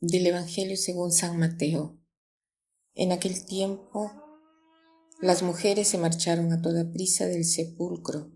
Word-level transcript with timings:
Del 0.00 0.28
Evangelio 0.28 0.76
según 0.76 1.10
San 1.10 1.36
Mateo. 1.40 1.98
En 2.94 3.10
aquel 3.10 3.44
tiempo, 3.44 4.12
las 5.20 5.42
mujeres 5.42 5.88
se 5.88 5.98
marcharon 5.98 6.52
a 6.52 6.62
toda 6.62 6.92
prisa 6.92 7.26
del 7.26 7.44
sepulcro. 7.44 8.30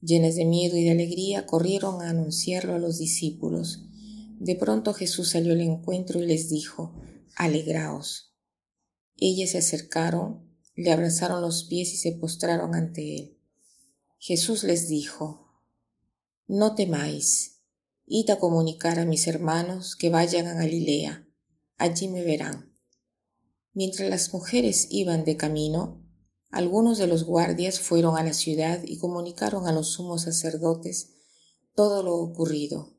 Llenas 0.00 0.34
de 0.34 0.46
miedo 0.46 0.78
y 0.78 0.84
de 0.84 0.92
alegría, 0.92 1.44
corrieron 1.44 2.00
a 2.00 2.08
anunciarlo 2.08 2.74
a 2.74 2.78
los 2.78 2.96
discípulos. 2.96 3.84
De 4.40 4.56
pronto 4.56 4.94
Jesús 4.94 5.32
salió 5.32 5.52
al 5.52 5.60
encuentro 5.60 6.22
y 6.22 6.26
les 6.26 6.48
dijo, 6.48 6.98
Alegraos. 7.36 8.34
Ellas 9.18 9.50
se 9.50 9.58
acercaron, 9.58 10.56
le 10.74 10.90
abrazaron 10.90 11.42
los 11.42 11.64
pies 11.64 11.92
y 11.92 11.98
se 11.98 12.12
postraron 12.12 12.74
ante 12.74 13.16
él. 13.16 13.38
Jesús 14.18 14.64
les 14.64 14.88
dijo, 14.88 15.52
No 16.46 16.74
temáis 16.74 17.53
Id 18.06 18.30
a 18.30 18.38
comunicar 18.38 18.98
a 18.98 19.06
mis 19.06 19.26
hermanos 19.26 19.96
que 19.96 20.10
vayan 20.10 20.46
a 20.46 20.54
Galilea, 20.54 21.26
allí 21.78 22.08
me 22.08 22.22
verán. 22.22 22.76
Mientras 23.72 24.10
las 24.10 24.32
mujeres 24.34 24.88
iban 24.90 25.24
de 25.24 25.36
camino, 25.36 26.04
algunos 26.50 26.98
de 26.98 27.06
los 27.06 27.24
guardias 27.24 27.80
fueron 27.80 28.16
a 28.16 28.22
la 28.22 28.34
ciudad 28.34 28.82
y 28.84 28.98
comunicaron 28.98 29.66
a 29.66 29.72
los 29.72 29.92
sumos 29.92 30.22
sacerdotes 30.22 31.14
todo 31.74 32.02
lo 32.02 32.16
ocurrido. 32.16 32.96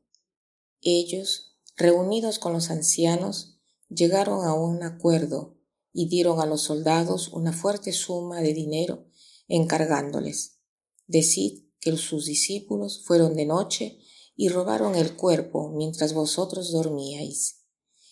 Ellos, 0.82 1.56
reunidos 1.76 2.38
con 2.38 2.52
los 2.52 2.70
ancianos, 2.70 3.60
llegaron 3.88 4.44
a 4.44 4.54
un 4.54 4.82
acuerdo 4.82 5.56
y 5.92 6.08
dieron 6.08 6.40
a 6.40 6.46
los 6.46 6.62
soldados 6.62 7.28
una 7.28 7.52
fuerte 7.52 7.92
suma 7.92 8.40
de 8.40 8.52
dinero 8.52 9.06
encargándoles. 9.48 10.58
Decid 11.06 11.64
que 11.80 11.96
sus 11.96 12.26
discípulos 12.26 13.04
fueron 13.06 13.36
de 13.36 13.46
noche 13.46 14.00
y 14.36 14.50
robaron 14.50 14.94
el 14.94 15.16
cuerpo 15.16 15.70
mientras 15.70 16.12
vosotros 16.12 16.70
dormíais. 16.70 17.64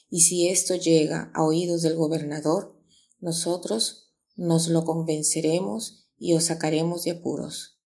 Y 0.08 0.22
si 0.22 0.48
esto 0.48 0.74
llega 0.74 1.30
a 1.34 1.44
oídos 1.44 1.82
del 1.82 1.96
gobernador, 1.96 2.80
nosotros 3.20 4.12
nos 4.34 4.68
lo 4.68 4.84
convenceremos 4.84 6.08
y 6.18 6.34
os 6.34 6.44
sacaremos 6.44 7.04
de 7.04 7.12
apuros. 7.12 7.78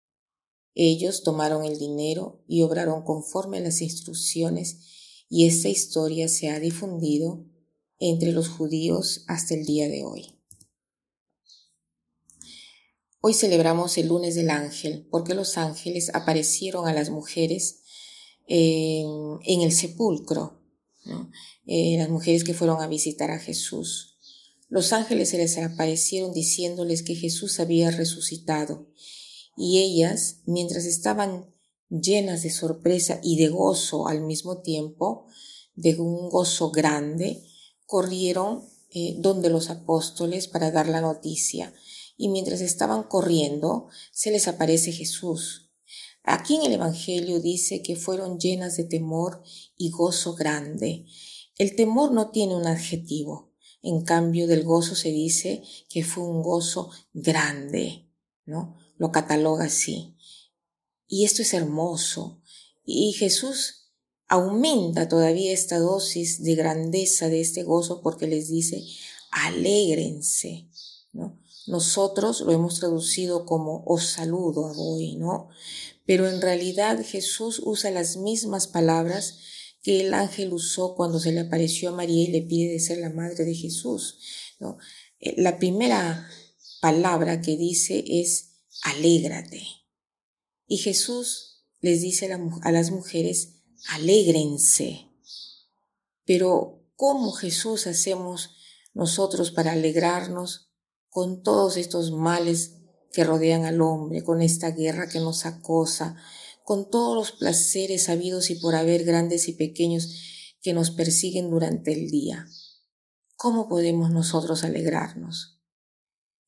Ellos 0.74 1.24
tomaron 1.24 1.64
el 1.64 1.78
dinero 1.78 2.44
y 2.46 2.62
obraron 2.62 3.02
conforme 3.02 3.58
a 3.58 3.60
las 3.60 3.82
instrucciones 3.82 5.24
y 5.28 5.46
esta 5.46 5.68
historia 5.68 6.28
se 6.28 6.48
ha 6.48 6.60
difundido 6.60 7.44
entre 7.98 8.32
los 8.32 8.48
judíos 8.48 9.24
hasta 9.26 9.54
el 9.54 9.66
día 9.66 9.88
de 9.88 10.04
hoy. 10.04 10.38
Hoy 13.20 13.34
celebramos 13.34 13.98
el 13.98 14.08
lunes 14.08 14.36
del 14.36 14.50
ángel 14.50 15.08
porque 15.10 15.34
los 15.34 15.58
ángeles 15.58 16.14
aparecieron 16.14 16.86
a 16.86 16.92
las 16.92 17.10
mujeres 17.10 17.82
en 18.48 19.60
el 19.60 19.72
sepulcro, 19.72 20.58
eh, 21.66 21.96
las 21.98 22.08
mujeres 22.08 22.44
que 22.44 22.54
fueron 22.54 22.80
a 22.80 22.86
visitar 22.86 23.30
a 23.30 23.38
Jesús. 23.38 24.16
Los 24.68 24.92
ángeles 24.92 25.30
se 25.30 25.38
les 25.38 25.56
aparecieron 25.58 26.32
diciéndoles 26.32 27.02
que 27.02 27.14
Jesús 27.14 27.60
había 27.60 27.90
resucitado 27.90 28.88
y 29.56 29.78
ellas, 29.78 30.42
mientras 30.46 30.84
estaban 30.84 31.52
llenas 31.90 32.42
de 32.42 32.50
sorpresa 32.50 33.20
y 33.22 33.36
de 33.38 33.48
gozo 33.48 34.06
al 34.08 34.22
mismo 34.22 34.60
tiempo, 34.60 35.26
de 35.74 35.98
un 36.00 36.28
gozo 36.28 36.70
grande, 36.70 37.42
corrieron 37.86 38.64
eh, 38.90 39.16
donde 39.18 39.50
los 39.50 39.70
apóstoles 39.70 40.48
para 40.48 40.70
dar 40.70 40.88
la 40.88 41.00
noticia. 41.00 41.72
Y 42.16 42.28
mientras 42.28 42.60
estaban 42.60 43.04
corriendo, 43.04 43.88
se 44.12 44.30
les 44.30 44.48
aparece 44.48 44.92
Jesús 44.92 45.67
Aquí 46.30 46.56
en 46.56 46.64
el 46.64 46.74
Evangelio 46.74 47.40
dice 47.40 47.80
que 47.80 47.96
fueron 47.96 48.38
llenas 48.38 48.76
de 48.76 48.84
temor 48.84 49.42
y 49.78 49.88
gozo 49.88 50.34
grande. 50.34 51.06
El 51.56 51.74
temor 51.74 52.12
no 52.12 52.30
tiene 52.30 52.54
un 52.54 52.66
adjetivo. 52.66 53.54
En 53.80 54.02
cambio 54.02 54.46
del 54.46 54.62
gozo 54.62 54.94
se 54.94 55.10
dice 55.10 55.62
que 55.88 56.04
fue 56.04 56.24
un 56.24 56.42
gozo 56.42 56.90
grande, 57.14 58.10
¿no? 58.44 58.76
Lo 58.98 59.10
cataloga 59.10 59.64
así. 59.64 60.18
Y 61.06 61.24
esto 61.24 61.40
es 61.40 61.54
hermoso. 61.54 62.42
Y 62.84 63.14
Jesús 63.14 63.88
aumenta 64.26 65.08
todavía 65.08 65.54
esta 65.54 65.78
dosis 65.78 66.42
de 66.42 66.56
grandeza 66.56 67.30
de 67.30 67.40
este 67.40 67.62
gozo 67.62 68.02
porque 68.02 68.26
les 68.26 68.50
dice, 68.50 68.84
alégrense, 69.30 70.68
¿no? 71.10 71.40
Nosotros 71.68 72.40
lo 72.40 72.52
hemos 72.52 72.80
traducido 72.80 73.46
como 73.46 73.84
os 73.86 74.06
saludo 74.06 74.66
a 74.66 74.72
hoy, 74.76 75.16
¿no? 75.16 75.48
pero 76.08 76.26
en 76.26 76.40
realidad 76.40 77.04
Jesús 77.04 77.60
usa 77.62 77.90
las 77.90 78.16
mismas 78.16 78.66
palabras 78.66 79.40
que 79.82 80.00
el 80.00 80.14
ángel 80.14 80.54
usó 80.54 80.94
cuando 80.94 81.20
se 81.20 81.32
le 81.32 81.40
apareció 81.40 81.90
a 81.90 81.92
María 81.92 82.22
y 82.22 82.32
le 82.32 82.40
pide 82.40 82.72
de 82.72 82.80
ser 82.80 82.96
la 82.96 83.10
madre 83.10 83.44
de 83.44 83.54
Jesús. 83.54 84.18
Eh, 85.20 85.34
la 85.36 85.58
primera 85.58 86.26
palabra 86.80 87.42
que 87.42 87.58
dice 87.58 88.02
es 88.08 88.54
alégrate. 88.84 89.62
Y 90.66 90.78
Jesús 90.78 91.66
les 91.82 92.00
dice 92.00 92.32
a 92.32 92.72
las 92.72 92.90
mujeres, 92.90 93.56
alégrense. 93.90 95.10
Pero 96.24 96.86
¿cómo 96.96 97.32
Jesús 97.32 97.86
hacemos 97.86 98.52
nosotros 98.94 99.50
para 99.50 99.72
alegrarnos 99.72 100.67
con 101.10 101.42
todos 101.42 101.76
estos 101.76 102.12
males 102.12 102.74
que 103.12 103.24
rodean 103.24 103.64
al 103.64 103.80
hombre, 103.80 104.22
con 104.22 104.42
esta 104.42 104.70
guerra 104.70 105.08
que 105.08 105.20
nos 105.20 105.46
acosa, 105.46 106.16
con 106.64 106.90
todos 106.90 107.16
los 107.16 107.32
placeres 107.32 108.08
habidos 108.08 108.50
y 108.50 108.56
por 108.56 108.74
haber 108.74 109.04
grandes 109.04 109.48
y 109.48 109.54
pequeños 109.54 110.14
que 110.60 110.72
nos 110.72 110.90
persiguen 110.90 111.50
durante 111.50 111.92
el 111.92 112.10
día. 112.10 112.46
¿Cómo 113.36 113.68
podemos 113.68 114.10
nosotros 114.10 114.64
alegrarnos? 114.64 115.60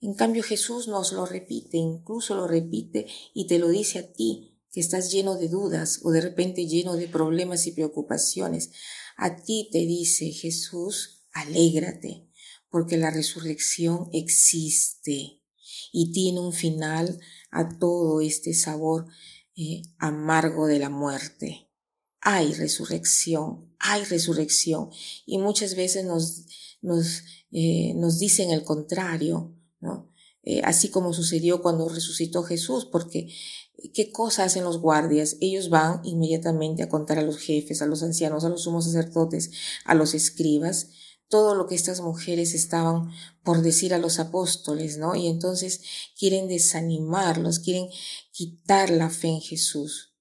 En 0.00 0.14
cambio 0.14 0.42
Jesús 0.42 0.88
nos 0.88 1.12
lo 1.12 1.26
repite, 1.26 1.76
incluso 1.76 2.34
lo 2.34 2.46
repite 2.46 3.06
y 3.34 3.46
te 3.46 3.58
lo 3.58 3.68
dice 3.68 3.98
a 3.98 4.12
ti 4.12 4.58
que 4.70 4.80
estás 4.80 5.12
lleno 5.12 5.36
de 5.36 5.48
dudas 5.48 6.00
o 6.04 6.10
de 6.10 6.20
repente 6.20 6.66
lleno 6.66 6.96
de 6.96 7.08
problemas 7.08 7.66
y 7.66 7.72
preocupaciones. 7.72 8.70
A 9.16 9.36
ti 9.36 9.68
te 9.70 9.80
dice 9.80 10.30
Jesús, 10.30 11.26
alégrate, 11.32 12.29
porque 12.70 12.96
la 12.96 13.10
resurrección 13.10 14.08
existe 14.12 15.40
y 15.92 16.12
tiene 16.12 16.40
un 16.40 16.52
final 16.52 17.20
a 17.50 17.68
todo 17.78 18.20
este 18.20 18.54
sabor 18.54 19.06
eh, 19.56 19.82
amargo 19.98 20.66
de 20.66 20.78
la 20.78 20.88
muerte. 20.88 21.68
Hay 22.20 22.52
resurrección, 22.54 23.74
hay 23.78 24.04
resurrección 24.04 24.90
y 25.26 25.38
muchas 25.38 25.74
veces 25.74 26.04
nos, 26.04 26.44
nos, 26.80 27.24
eh, 27.50 27.92
nos 27.96 28.18
dicen 28.18 28.50
el 28.50 28.62
contrario, 28.62 29.54
¿no? 29.80 30.10
Eh, 30.42 30.62
así 30.64 30.88
como 30.88 31.12
sucedió 31.12 31.60
cuando 31.60 31.88
resucitó 31.88 32.42
Jesús, 32.42 32.86
porque 32.86 33.28
¿qué 33.92 34.10
cosa 34.10 34.44
hacen 34.44 34.64
los 34.64 34.80
guardias? 34.80 35.36
Ellos 35.40 35.68
van 35.68 36.00
inmediatamente 36.04 36.82
a 36.82 36.88
contar 36.88 37.18
a 37.18 37.22
los 37.22 37.38
jefes, 37.38 37.82
a 37.82 37.86
los 37.86 38.02
ancianos, 38.02 38.44
a 38.44 38.48
los 38.48 38.62
sumos 38.62 38.86
sacerdotes, 38.86 39.50
a 39.84 39.94
los 39.94 40.14
escribas, 40.14 40.88
todo 41.30 41.54
lo 41.54 41.68
que 41.68 41.76
estas 41.76 42.00
mujeres 42.00 42.54
estaban 42.54 43.12
por 43.44 43.62
decir 43.62 43.94
a 43.94 43.98
los 43.98 44.18
apóstoles, 44.18 44.98
¿no? 44.98 45.14
Y 45.14 45.28
entonces 45.28 45.80
quieren 46.18 46.48
desanimarlos, 46.48 47.60
quieren 47.60 47.88
quitar 48.32 48.90
la 48.90 49.08
fe 49.10 49.28
en 49.28 49.40
Jesús, 49.40 50.12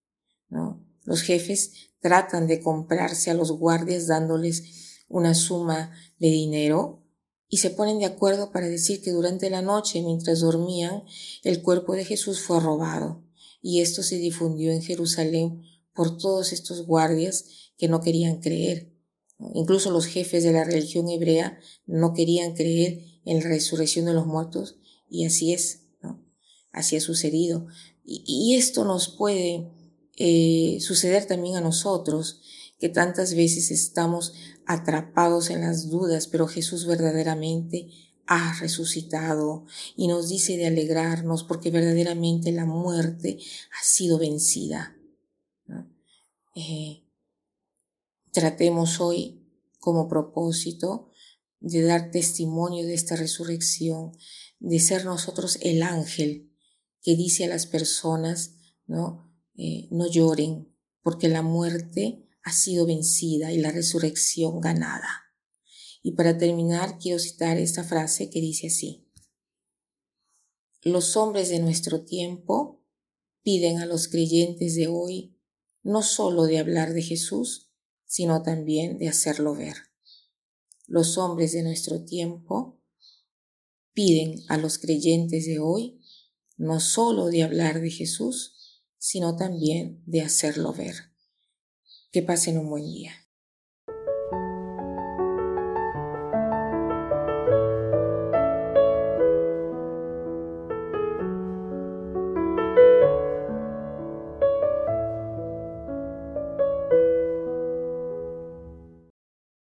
¿no? 0.50 0.86
Los 1.04 1.24
jefes 1.24 1.72
tratan 2.00 2.46
de 2.46 2.62
comprarse 2.62 3.32
a 3.32 3.34
los 3.34 3.52
guardias 3.52 4.06
dándoles 4.06 5.04
una 5.08 5.34
suma 5.34 5.92
de 6.20 6.30
dinero 6.30 7.04
y 7.50 7.58
se 7.58 7.72
ponen 7.72 7.98
de 7.98 8.06
acuerdo 8.06 8.52
para 8.52 8.68
decir 8.68 9.02
que 9.02 9.10
durante 9.10 9.50
la 9.50 9.64
noche, 9.64 10.04
mientras 10.04 10.42
dormían, 10.42 11.04
el 11.44 11.64
cuerpo 11.64 11.96
de 11.96 12.06
Jesús 12.06 12.40
fue 12.42 12.60
robado. 12.60 13.24
Y 13.64 13.82
esto 13.82 14.04
se 14.04 14.18
difundió 14.18 14.72
en 14.72 14.84
Jerusalén 14.84 15.64
por 15.96 16.20
todos 16.20 16.54
estos 16.54 16.86
guardias 16.86 17.46
que 17.78 17.88
no 17.88 18.00
querían 18.02 18.40
creer. 18.40 18.89
Incluso 19.54 19.90
los 19.92 20.06
jefes 20.06 20.44
de 20.44 20.52
la 20.52 20.66
religión 20.66 21.10
hebrea 21.10 21.60
no 21.86 22.14
querían 22.14 22.54
creer 22.54 23.04
en 23.26 23.40
la 23.40 23.50
resurrección 23.50 24.06
de 24.06 24.14
los 24.14 24.26
muertos 24.26 24.78
y 25.10 25.26
así 25.26 25.54
es, 25.54 25.84
¿no? 26.02 26.22
Así 26.72 26.98
ha 26.98 27.02
sucedido. 27.02 27.68
Y, 28.04 28.56
esto 28.56 28.86
nos 28.86 29.08
puede 29.08 29.70
eh, 30.18 30.80
suceder 30.82 31.26
también 31.26 31.56
a 31.56 31.62
nosotros, 31.62 32.42
que 32.80 32.90
tantas 32.90 33.36
veces 33.36 33.72
estamos 33.72 34.34
atrapados 34.66 35.50
en 35.50 35.62
las 35.62 35.90
dudas, 35.90 36.28
pero 36.28 36.48
Jesús 36.48 36.86
verdaderamente 36.86 37.90
ha 38.26 38.58
resucitado 38.60 39.66
y 39.96 40.08
nos 40.08 40.30
dice 40.30 40.58
de 40.58 40.68
alegrarnos 40.68 41.44
porque 41.44 41.72
verdaderamente 41.72 42.52
la 42.52 42.66
muerte 42.66 43.38
ha 43.72 43.84
sido 43.84 44.18
vencida. 44.18 44.96
Eh, 46.56 47.04
Tratemos 48.32 49.00
hoy 49.00 49.46
como 49.80 50.08
propósito 50.08 51.10
de 51.60 51.82
dar 51.84 52.12
testimonio 52.12 52.86
de 52.86 52.94
esta 52.94 53.16
resurrección, 53.16 54.12
de 54.60 54.80
ser 54.80 55.06
nosotros 55.06 55.58
el 55.62 55.84
ángel 55.84 56.52
que 57.02 57.16
dice 57.16 57.46
a 57.46 57.48
las 57.48 57.66
personas, 57.66 58.56
¿no? 58.86 59.34
Eh, 59.56 59.88
no 59.92 60.10
lloren, 60.10 60.74
porque 61.02 61.28
la 61.28 61.42
muerte 61.42 62.28
ha 62.44 62.54
sido 62.54 62.86
vencida 62.86 63.52
y 63.52 63.58
la 63.58 63.72
resurrección 63.72 64.60
ganada. 64.62 65.08
Y 66.02 66.14
para 66.14 66.38
terminar, 66.38 66.98
quiero 67.00 67.20
citar 67.20 67.58
esta 67.58 67.84
frase 67.84 68.30
que 68.30 68.42
dice 68.42 68.68
así. 68.68 69.10
Los 70.82 71.18
hombres 71.18 71.50
de 71.50 71.60
nuestro 71.60 72.06
tiempo 72.06 72.86
piden 73.44 73.80
a 73.80 73.86
los 73.86 74.08
creyentes 74.08 74.76
de 74.76 74.88
hoy 74.88 75.36
no 75.84 76.04
solo 76.04 76.44
de 76.44 76.60
hablar 76.60 76.94
de 76.94 77.02
Jesús, 77.02 77.69
sino 78.10 78.42
también 78.42 78.98
de 78.98 79.08
hacerlo 79.08 79.54
ver. 79.54 79.76
Los 80.88 81.20
hombres 81.20 81.52
de 81.52 81.62
nuestro 81.62 82.04
tiempo 82.04 82.82
piden 83.94 84.44
a 84.50 84.58
los 84.58 84.80
creyentes 84.80 85.46
de 85.46 85.60
hoy 85.60 86.02
no 86.58 86.80
solo 86.80 87.28
de 87.28 87.44
hablar 87.44 87.80
de 87.80 87.92
Jesús, 87.92 88.82
sino 88.98 89.36
también 89.36 90.02
de 90.08 90.22
hacerlo 90.22 90.74
ver. 90.74 90.96
Que 92.12 92.24
pasen 92.24 92.58
un 92.58 92.72
buen 92.72 92.86
día. 92.86 93.29